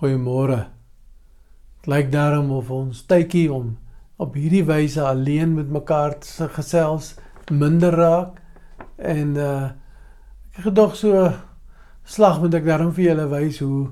[0.00, 0.62] Goeiemôre.
[1.76, 3.74] Dit lyk daarom of ons tydjie om
[4.16, 7.10] op hierdie wyse alleen met mekaar te gesels
[7.52, 8.38] minder raak
[8.96, 9.66] en uh
[10.56, 11.26] ek gedog so
[12.14, 13.90] slag moet ek daarom vir julle wys hoe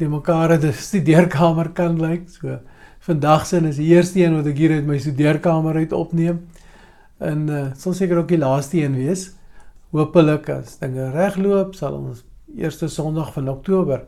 [0.00, 2.24] die mekaar in 'n studeerkamer kan lyk.
[2.30, 2.58] So
[3.04, 6.40] vandag sin is die eerste een wat ek hier uit my studeerkamer uit opneem.
[7.20, 9.34] En uh sal seker ook die laaste een wees.
[9.92, 12.24] Hoopelik as dinge regloop, sal ons
[12.56, 14.06] eerste Sondag van Oktober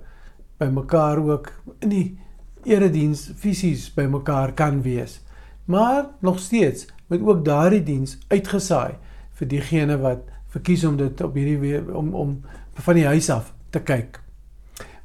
[0.58, 2.18] by mekaar ook in die
[2.66, 5.20] erediens fisies by mekaar kan wees.
[5.64, 8.96] Maar nog steeds moet ook daardie diens uitgesaai
[9.38, 10.24] vir diegene wat
[10.54, 12.38] verkies om dit op hierdie om om
[12.86, 14.20] van die huis af te kyk.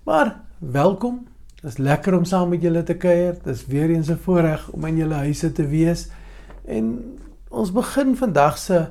[0.03, 1.27] Maar welkom.
[1.61, 3.35] Dit is lekker om saam met julle te kuier.
[3.43, 6.09] Dit is weer eens 'n voorreg om in julle huise te wees.
[6.65, 7.17] En
[7.49, 8.87] ons begin vandag se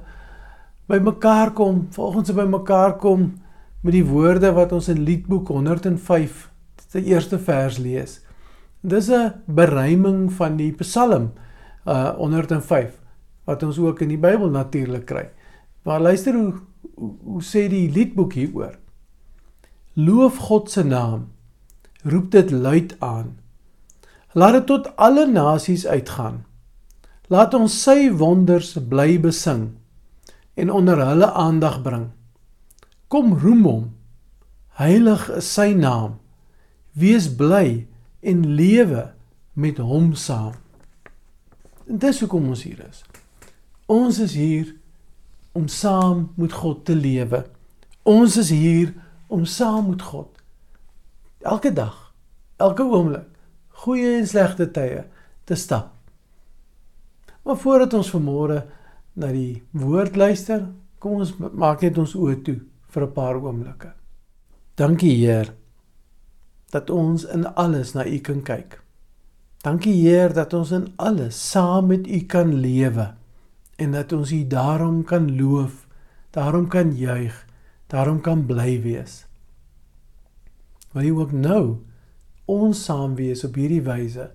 [0.87, 3.35] by mekaar kom, volgens by mekaar kom
[3.81, 6.50] met die woorde wat ons in Liedboek 105
[6.91, 8.21] se eerste vers lees.
[8.81, 11.33] Dis 'n beruiming van die Psalm
[11.87, 12.99] uh 105
[13.45, 15.31] wat ons ook in die Bybel natuurlik kry.
[15.83, 16.55] Maar luister hoe
[16.95, 18.79] hoe, hoe sê die Liedboek hieroor?
[19.93, 21.29] Loof God se naam.
[22.03, 23.39] Roep dit luid aan.
[24.33, 26.45] Laat dit tot alle nasies uitgaan.
[27.29, 29.71] Laat ons sy wonders bly besing
[30.55, 32.11] en onder hulle aandag bring.
[33.09, 33.85] Kom roem hom.
[34.81, 36.19] Heilig is sy naam.
[36.93, 37.87] Wees bly
[38.21, 39.13] en lewe
[39.53, 40.55] met hom saam.
[41.87, 43.05] En dis hoekom ons hier is.
[43.87, 44.75] Ons is hier
[45.53, 47.45] om saam met God te lewe.
[48.03, 48.95] Ons is hier
[49.27, 50.41] om saam met God
[51.41, 52.13] elke dag,
[52.57, 53.29] elke oomblik,
[53.85, 55.05] goeie en slegte tye
[55.49, 55.95] te stap.
[57.45, 58.61] Maar voordat ons vanmôre
[59.17, 60.67] na die woord luister,
[61.01, 62.59] kom ons maak net ons oë toe
[62.93, 63.93] vir 'n paar oomblikke.
[64.77, 65.55] Dankie Heer
[66.71, 68.79] dat ons in alles na U kan kyk.
[69.61, 73.11] Dankie Heer dat ons in alles saam met U kan lewe
[73.77, 75.87] en dat ons U daarom kan loof,
[76.31, 77.47] daarom kan juig,
[77.87, 79.25] daarom kan bly wees.
[80.93, 81.65] Wil U ook nou
[82.51, 84.31] ons saam wees op hierdie wyse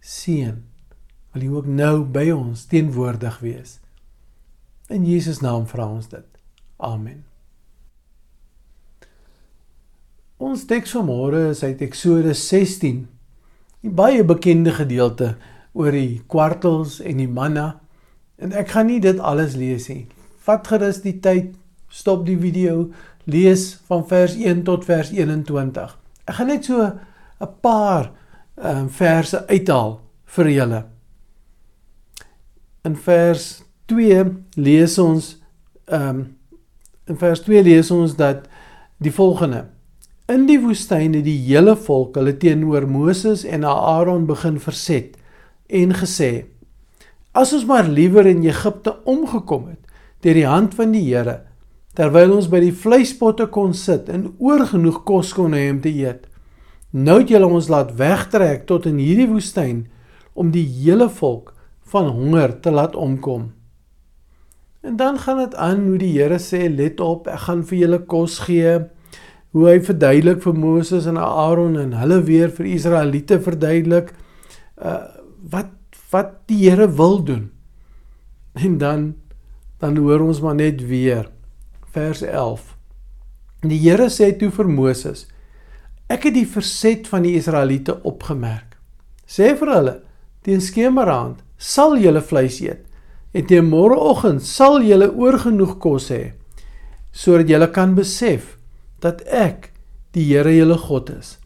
[0.00, 0.62] seën.
[1.32, 3.78] Wil U ook nou by ons teenwoordig wees.
[4.88, 6.28] In Jesus naam vra ons dit.
[6.76, 7.24] Amen.
[10.38, 13.08] Ons teks vanmôre is uit Eksodus 16.
[13.82, 15.32] 'n Baie bekende gedeelte
[15.74, 17.80] oor die kwartels en die manna.
[18.38, 20.06] En ek gaan nie dit alles lees nie.
[20.46, 21.56] Vat gerus die tyd,
[21.90, 22.92] stop die video,
[23.26, 25.98] lees van vers 1 tot vers 21.
[26.28, 28.12] Ek gaan net so 'n paar
[28.62, 30.84] ehm um, verse uithaal vir julle.
[32.84, 34.22] In vers 2
[34.54, 35.42] lees ons
[35.90, 36.36] ehm um,
[37.06, 38.46] in vers 2 lees ons dat
[38.98, 39.77] die volgende
[40.28, 45.14] In die woestyn het die hele volk hulle teenoor Moses en Aaron begin verset
[45.72, 46.44] en gesê:
[47.32, 49.86] As ons maar liewer in Egipte omgekom het
[50.20, 51.38] deur die hand van die Here,
[51.96, 56.28] terwyl ons by die vleispotte kon sit en oorgenoeg kos kon hê om te eet.
[56.92, 59.86] Nou het julle ons laat wegtrek tot in hierdie woestyn
[60.36, 61.54] om die hele volk
[61.88, 63.48] van honger te laat omkom.
[64.84, 68.04] En dan gaan dit aan hoe die Here sê: "Let op, ek gaan vir julle
[68.04, 68.76] kos gee."
[69.56, 74.12] Hoe hy verduidelik vir Moses en Aaron en hulle weer vir Israeliete verduidelik
[74.76, 75.00] uh
[75.52, 75.74] wat
[76.10, 77.50] wat die Here wil doen.
[78.56, 79.14] En dan
[79.78, 81.28] dan hoor ons maar net weer
[81.94, 82.74] vers 11.
[83.62, 85.26] Die Here sê toe vir Moses:
[86.08, 88.76] Ek het die verset van die Israeliete opgemerk.
[89.28, 89.96] Sê vir hulle:
[90.42, 92.84] Teen skemeraand sal julle vleis eet
[93.36, 96.22] en teen môreoggend sal julle oorgenoeg kos hê
[97.12, 98.57] sodat julle kan besef
[99.04, 99.72] dat ek
[100.16, 101.36] die Here julle God is.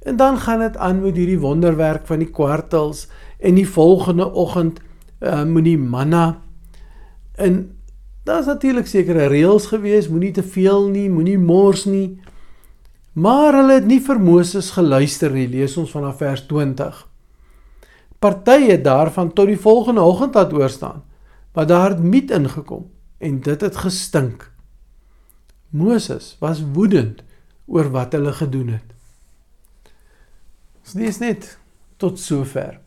[0.00, 3.08] En dan gaan dit aan met hierdie wonderwerk van die kwartels
[3.38, 4.80] en die volgende oggend
[5.20, 6.40] uh, moet die manna
[7.40, 7.60] en
[8.24, 12.20] daar's natuurlik sekere reëls gewees, moenie te veel nie, moenie mors nie.
[13.12, 17.00] Maar hulle het nie vir Moses geluister nie, lees ons vanaf vers 20.
[18.20, 21.02] Partye daarvan tot die volgende oggend laat oorstaan,
[21.56, 24.49] maar daar het miet ingekom en dit het gestink.
[25.70, 27.22] Moses was woedend
[27.70, 28.94] oor wat hulle gedoen het.
[30.82, 31.58] Ons lees net
[32.02, 32.80] tot sover.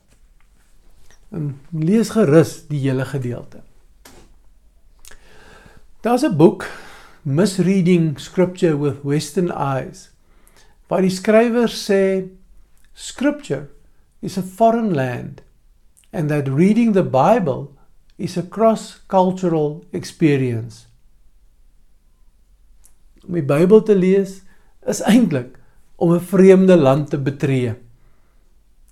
[1.31, 3.63] En lees gerus die hele gedeelte.
[6.03, 6.67] Daar's 'n boek
[7.21, 10.11] Misreading Scripture with Western Eyes.
[10.87, 12.27] Waar die skrywer sê
[12.93, 13.69] Scripture
[14.19, 15.41] is a foreign land
[16.11, 17.71] and that reading the Bible
[18.17, 20.85] is a cross-cultural experience
[23.27, 24.41] om die Bybel te lees
[24.87, 25.57] is eintlik
[25.95, 27.75] om 'n vreemde land te betree.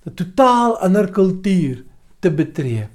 [0.06, 1.84] 'n Totaal ander kultuur
[2.20, 2.88] te betree.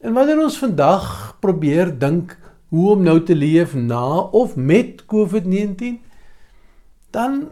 [0.00, 2.38] En wanneer ons vandag probeer dink
[2.68, 6.00] hoe om nou te leef na of met COVID-19,
[7.10, 7.48] dan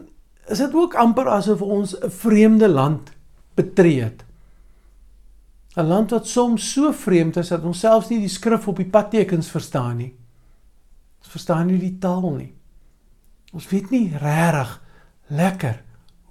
[0.47, 3.11] is dit ook amper asof ons 'n vreemde land
[3.53, 4.25] betree het.
[5.75, 8.89] 'n Land wat soms so vreemd is dat ons selfs nie die skrif op die
[8.89, 10.13] padtekens verstaan nie.
[11.19, 12.53] Ons verstaan nie die taal nie.
[13.55, 14.75] Ons weet nie regtig
[15.27, 15.81] lekker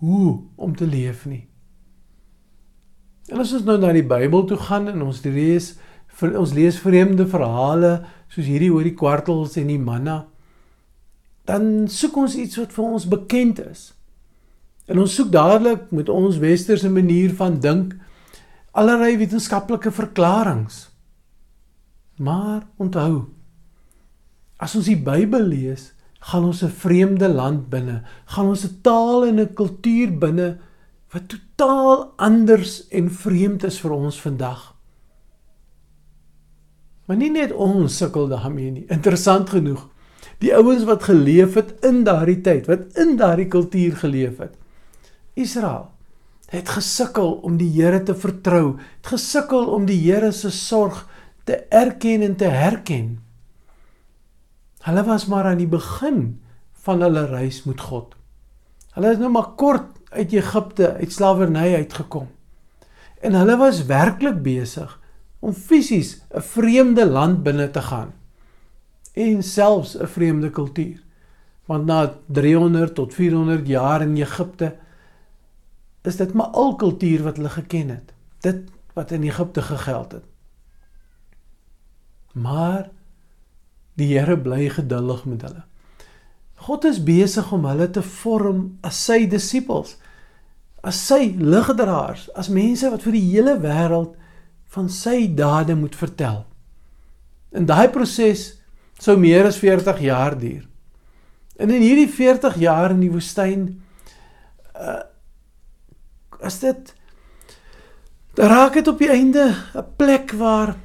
[0.03, 1.49] hoe om te leef nie.
[3.29, 5.75] En as ons nou na die Bybel toe gaan en ons lees
[6.19, 10.25] ons lees vreemde verhale soos hierdie oor die kwartels en die manna,
[11.47, 13.85] dan soek ons iets wat vir ons bekend is.
[14.91, 17.95] En ons soek dadelik met ons westerse manier van dink
[18.75, 20.89] allerlei wetenskaplike verklaringe.
[22.19, 23.29] Maar onthou,
[24.59, 29.27] as ons die Bybel lees, gaan ons 'n vreemde land binne, gaan ons 'n taal
[29.27, 30.59] en 'n kultuur binne
[31.13, 34.75] wat totaal anders en vreemd is vir ons vandag.
[37.07, 38.85] Maar nie net ons sukkel daarmee nie.
[38.89, 39.89] Interessant genoeg,
[40.39, 44.55] die ouens wat geleef het in daardie tyd, wat in daardie kultuur geleef het,
[45.35, 45.89] Israel
[46.49, 51.03] het gesukkel om die Here te vertrou, het gesukkel om die Here se sorg
[51.45, 53.19] te erken en te herken.
[54.87, 56.41] Hulle was maar aan die begin
[56.85, 58.15] van hulle reis met God.
[58.95, 62.29] Hulle is nou maar kort uit Egipte, uit slawerny uitgekom.
[63.21, 64.95] En hulle was werklik besig
[65.39, 68.13] om fisies 'n vreemde land binne te gaan
[69.13, 71.03] en selfs 'n vreemde kultuur.
[71.65, 74.77] Want na 300 tot 400 jaar in Egipte
[76.03, 78.13] is dit maar al kultuur wat hulle geken het.
[78.41, 80.25] Dit wat in Egipte gegeld het.
[82.33, 82.91] Maar
[83.99, 85.65] die Here bly geduldig met hulle.
[86.69, 89.97] God is besig om hulle te vorm as sy disippels,
[90.83, 94.15] as sy ligdraers, as mense wat vir die hele wêreld
[94.75, 96.45] van sy dade moet vertel.
[97.55, 98.59] In daai proses
[99.01, 100.67] sou meer as 40 jaar duur.
[101.59, 103.71] En in hierdie 40 jaar in die woestyn
[104.75, 105.03] uh
[106.39, 106.93] as dit
[108.39, 110.77] raak dit op die einde 'n plek waar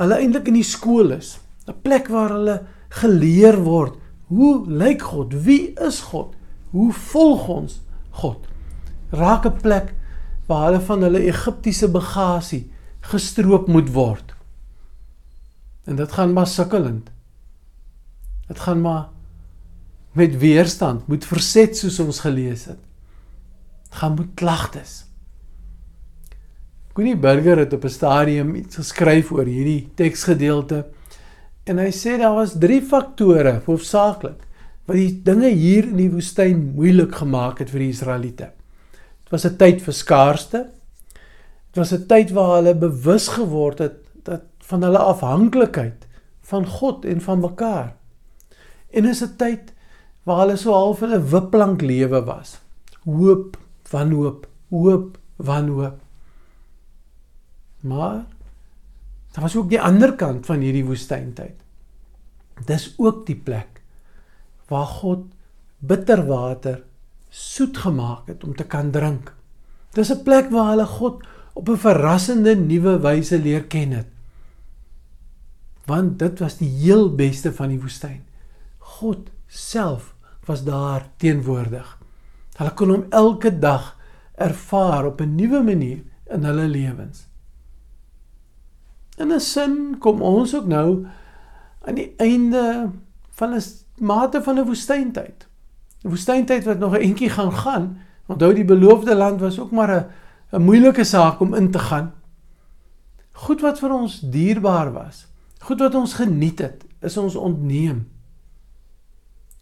[0.00, 3.94] hulle eintlik in die skool is, 'n plek waar hulle geleer word
[4.26, 5.34] hoe lyk God?
[5.44, 6.34] Wie is God?
[6.70, 7.80] Hoe volg ons
[8.10, 8.46] God?
[9.10, 9.94] Raak 'n plek
[10.46, 12.70] waar hulle van hulle Egiptiese bagasie
[13.00, 14.34] gestroop moet word.
[15.84, 17.10] En dit gaan maar sukkelend.
[18.48, 19.08] Dit gaan maar
[20.12, 22.78] met weerstand, moet verset soos ons gelees het
[23.94, 25.04] gaan moet klagtes.
[26.94, 30.86] Connie Burger het op 'n stadium iets geskryf oor hierdie teksgedeelte
[31.66, 34.42] en hy sê daar was drie faktore hoofsaaklik
[34.86, 38.50] wat die dinge hier in die woestyn moeilik gemaak het vir die Israeliete.
[39.24, 40.60] Dit was 'n tyd vir skaarste.
[41.72, 46.06] Dit was 'n tyd waar hulle bewus geword het dat van hulle afhanklikheid
[46.42, 47.94] van God en van mekaar.
[48.92, 49.72] En is 'n tyd
[50.24, 52.60] waar hulle so half in 'n wipplank lewe was.
[53.04, 53.56] Hoop
[53.90, 55.98] wanhoop, hoop, wanhoop.
[57.80, 58.24] Maar
[59.34, 61.58] daar was ook die ander kant van hierdie woestyntyd.
[62.66, 63.80] Dis ook die plek
[64.70, 65.26] waar God
[65.82, 66.84] bitter water
[67.34, 69.32] soet gemaak het om te kan drink.
[69.92, 74.06] Dis 'n plek waar hulle God op 'n verrassende nuwe wyse leer ken het.
[75.86, 78.22] Want dit was die heel beste van die woestyn.
[78.78, 80.14] God self
[80.46, 81.98] was daar teenwoordig.
[82.56, 83.98] Hulle kon hom elke dag
[84.34, 87.26] ervaar op 'n nuwe manier in hulle lewens.
[89.16, 91.06] In 'n sin kom ons ook nou
[91.84, 92.90] aan die einde
[93.30, 93.62] van 'n
[93.98, 95.46] mate van 'n woestyntyd.
[96.02, 97.98] 'n Woestyntyd wat nog 'n entjie gaan gaan.
[98.26, 100.06] Onthou die beloofde land was ook maar 'n
[100.56, 102.12] 'n moeilike saak om in te gaan.
[103.32, 105.26] Goed wat vir ons dierbaar was,
[105.58, 108.08] goed wat ons geniet het, is ons ontneem.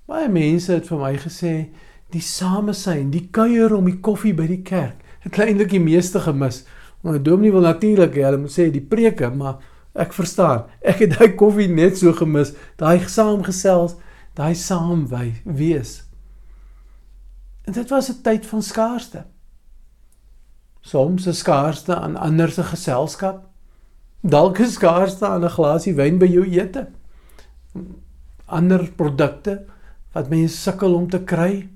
[0.05, 1.69] Baie mense het vir my gesê
[2.11, 5.01] die samesyn, die kuier om die koffie by die kerk.
[5.23, 6.65] Het eintlik die meeste gemis.
[7.03, 9.59] Maar die dominee wil natuurlik hê hulle moet sê die preke, maar
[9.99, 10.69] ek verstaan.
[10.81, 13.97] Ek het daai koffie net so gemis, daai saamgesels,
[14.39, 16.03] daai saamwy wees.
[17.67, 19.25] En dit was 'n tyd van skaarste.
[20.81, 23.47] Soms 'n skaarste aan ander se geselskap.
[24.21, 26.89] Dalk 'n skaarste aan 'n glasie wyn by jou ete.
[28.47, 29.65] Ander produkte
[30.13, 31.69] wat mense sukkel om te kry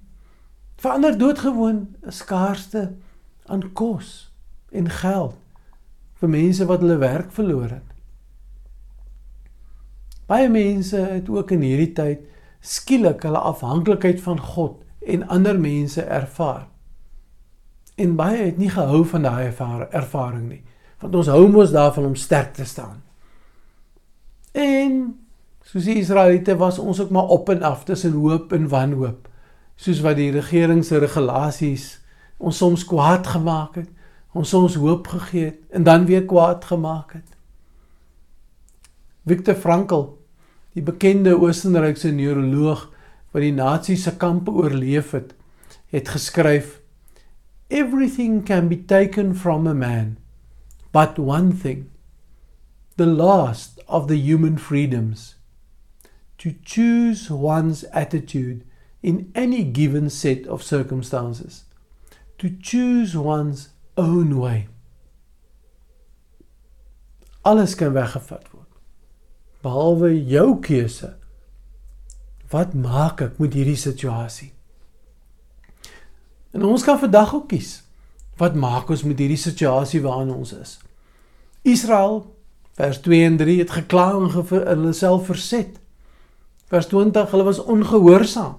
[0.76, 2.92] verander doodgewoon 'n skaarste
[3.46, 4.35] aan kos
[4.70, 5.34] en geld
[6.20, 7.90] vir mense wat hulle werk verloor het.
[10.26, 12.24] Baie mense het ook in hierdie tyd
[12.60, 16.66] skielik hulle afhanklikheid van God en ander mense ervaar.
[17.96, 20.62] En baie het nie gehou van daai ervaring nie,
[21.00, 23.04] want ons hou mos daarvan om sterk te staan.
[24.52, 25.14] En
[25.64, 29.28] soos die Israeliete was ons ook maar op en af tussen hoop en wanhoop,
[29.76, 31.86] soos wat die regering se regulasies
[32.36, 33.88] ons soms kwaad gemaak het,
[34.36, 37.36] ons soms hoop gegee het en dan weer kwaad gemaak het.
[39.26, 40.04] Viktor Frankl,
[40.76, 42.86] die bekende Oostenrykse neuroloog
[43.32, 45.32] wat die nasiese kampe oorleef het,
[45.90, 46.80] het geskryf:
[47.68, 50.16] Everything can be taken from a man,
[50.92, 51.90] but one thing,
[52.96, 55.36] the last of the human freedoms,
[56.38, 58.62] to choose one's attitude
[59.02, 61.64] in any given set of circumstances,
[62.38, 64.68] to choose one's own way.
[67.46, 68.66] Alles kan weggevat word
[69.66, 71.16] behalwe jou keuse.
[72.52, 74.52] Wat maak ek met hierdie situasie?
[76.54, 77.80] En ons kan vandag ook kies.
[78.38, 80.76] Wat maak ons met hierdie situasie waarin ons is?
[81.66, 82.22] Israel
[82.76, 85.80] vers 2 en 3 het gekla en hulle self verset.
[86.70, 88.58] Vers 20 hulle was ongehoorsaam.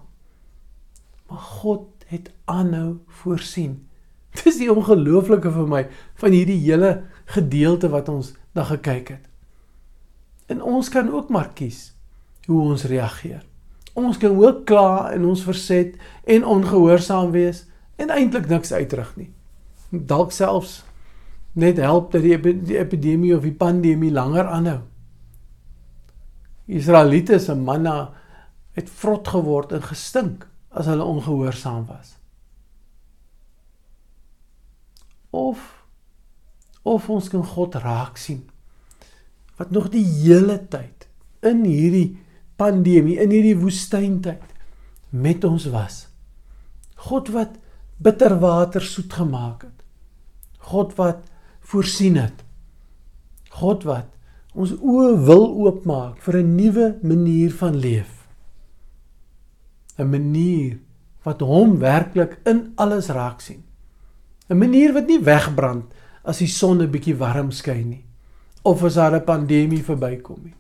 [1.29, 3.87] Maar God het aanhou voorsien.
[4.44, 5.84] Dis die ongelooflike vir my
[6.22, 6.91] van hierdie hele
[7.34, 9.24] gedeelte wat ons na gekyk het.
[10.48, 11.94] En ons kan ook maar kies
[12.48, 13.44] hoe ons reageer.
[13.98, 17.65] Ons kan ook kla en ons verset en ongehoorsaam wees
[17.98, 19.32] en eintlik niks uitrig nie.
[19.89, 20.84] Dalk selfs
[21.58, 24.79] net help dat die, die epidemie of die pandemie langer aanhou.
[26.67, 28.13] Israeliete se manna
[28.77, 32.17] het vrot geword en gestink as hulle ongehoorsaam was.
[35.29, 35.74] Of
[36.88, 38.46] of ons kan God raak sien
[39.57, 41.07] wat nog die hele tyd
[41.41, 42.17] in hierdie
[42.62, 44.53] pandemie, in hierdie woestyntyd
[45.10, 46.05] met ons was.
[47.10, 47.57] God wat
[47.98, 49.81] bitter water soet gemaak het.
[50.69, 51.25] God wat
[51.65, 52.43] voorsien het.
[53.57, 54.13] God wat
[54.57, 58.27] ons oë wil oopmaak vir 'n nuwe manier van leef.
[59.98, 60.79] 'n Manier
[61.24, 63.63] wat hom werklik in alles raak sien.
[64.50, 68.06] 'n Manier wat nie wegbrand as die son 'n bietjie warm skyn nie
[68.63, 70.56] of as daar 'n pandemie verbykom nie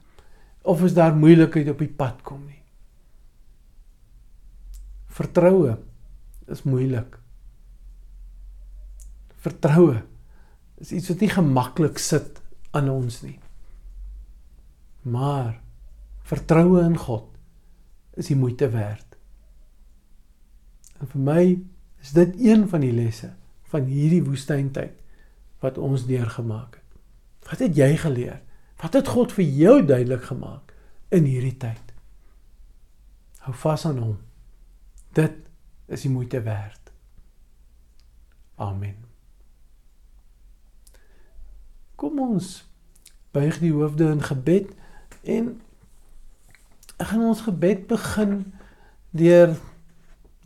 [0.67, 2.61] of as daar moeilikheid op die pad kom nie.
[5.07, 5.77] Vertroue
[6.51, 7.15] is moeilik.
[9.39, 10.03] Vertroue
[10.83, 12.41] is iets wat nie gemaklik sit
[12.75, 13.39] aan ons nie.
[15.07, 15.55] Maar
[16.27, 17.31] vertroue in God
[18.19, 19.17] is die moeite werd.
[20.99, 21.43] En vir my
[22.03, 23.31] is dit een van die lesse
[23.71, 24.95] van hierdie woestyntyd
[25.63, 26.83] wat ons deurgemaak het.
[27.49, 28.41] Wat het jy geleer?
[28.81, 30.73] Wat het God vir jou duidelik gemaak
[31.09, 31.93] in hierdie tyd?
[33.47, 34.17] Hou vas aan hom.
[35.15, 35.35] Dit
[35.87, 36.91] is die moeite werd.
[38.55, 38.97] Amen.
[41.95, 42.67] Kom ons
[43.31, 44.73] buig die hoofde in gebed
[45.23, 45.55] en
[46.97, 48.37] ek gaan ons gebed begin
[49.17, 49.55] deur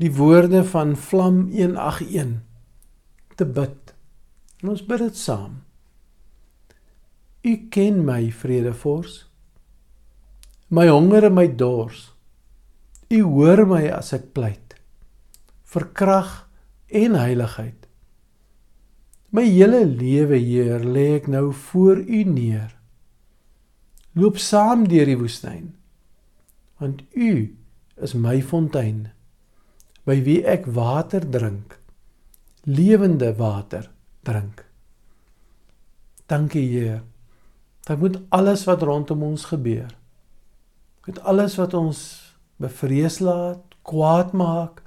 [0.02, 2.51] die woorde van Vlam 181
[3.42, 3.94] te bid.
[4.62, 5.60] En ons bid dit saam.
[7.42, 9.24] U ken my vredevors.
[10.70, 12.12] My honger en my dors.
[13.12, 14.78] U hoor my as ek pleit
[15.72, 16.32] vir krag
[16.92, 17.88] en heiligheid.
[19.32, 22.74] My hele lewe, Heer, lê ek nou voor U neer.
[24.20, 25.70] Loop saam deur die woestyn.
[26.84, 27.32] Want U
[28.04, 29.08] is my fontein
[30.04, 31.78] by wie ek water drink,
[32.64, 33.90] lewende water
[34.24, 34.66] drink.
[36.26, 37.02] Dankie, Heer
[37.82, 39.90] dat moet alles wat rondom ons gebeur
[41.06, 42.00] met alles wat ons
[42.62, 44.84] bevrees laat, kwaad maak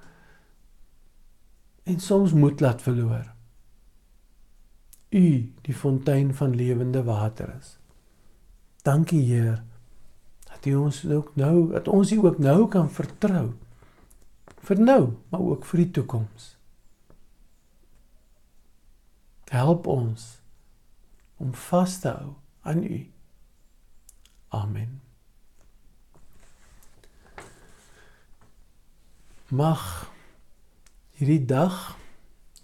[1.85, 3.27] en soms moed laat verloor.
[5.11, 5.27] U,
[5.63, 7.77] die fontein van lewende water is.
[8.83, 9.63] Dankie Heer
[10.49, 13.53] dat U ons ook nou, dat ons U ook nou kan vertrou.
[14.65, 16.54] Vir nou, maar ook vir die toekoms.
[19.55, 20.23] Help ons
[21.39, 22.33] om vas te hou
[22.67, 22.97] aan U.
[24.49, 24.97] Amen.
[29.55, 29.85] Mag
[31.15, 31.95] hierdie dag,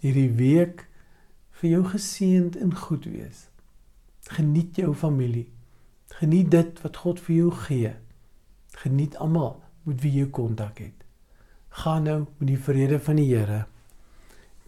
[0.03, 0.83] hierdie week
[1.61, 3.45] vir jou geseënd en goed wees.
[4.27, 5.47] Geniet jou familie.
[6.19, 7.93] Geniet dit wat God vir jou gee.
[8.83, 11.05] Geniet almal met wie jy kontak het.
[11.85, 13.63] Gaan nou met die vrede van die Here.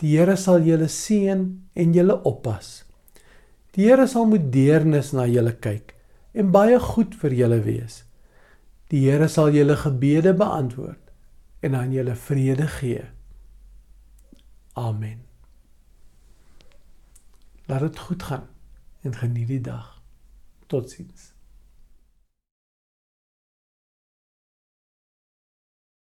[0.03, 1.43] Die Here sal julle seën
[1.79, 2.81] en julle oppas.
[3.71, 5.93] Die Here sal met deernis na julle kyk
[6.35, 8.01] en baie goed vir julle wees.
[8.91, 10.99] Die Here sal julle gebede beantwoord
[11.63, 13.05] en aan julle vrede gee.
[14.75, 15.23] Amen.
[17.71, 18.49] Laat dit goed gaan
[19.07, 20.01] en geniet die dag.
[20.67, 21.32] Totsiens.